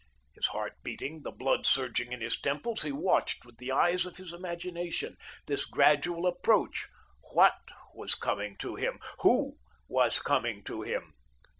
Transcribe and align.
His 0.33 0.47
heart 0.47 0.81
beating, 0.81 1.21
the 1.21 1.29
blood 1.29 1.67
surging 1.67 2.11
in 2.11 2.21
his 2.21 2.41
temples, 2.41 2.81
he 2.81 2.91
watched 2.91 3.45
with 3.45 3.57
the 3.57 3.71
eyes 3.71 4.03
of 4.03 4.17
his 4.17 4.33
imagination, 4.33 5.15
this 5.45 5.63
gradual 5.63 6.25
approach. 6.25 6.87
What 7.33 7.59
was 7.93 8.15
coming 8.15 8.57
to 8.57 8.73
him? 8.73 8.99
Who 9.19 9.59
was 9.87 10.17
coming 10.17 10.63
to 10.63 10.81
him? 10.81 11.13